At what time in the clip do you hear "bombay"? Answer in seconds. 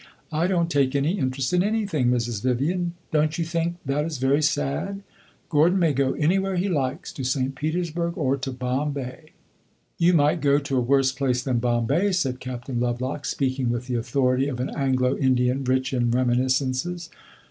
8.51-9.33, 11.59-12.13